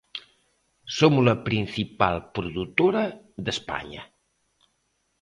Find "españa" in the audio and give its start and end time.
3.57-4.03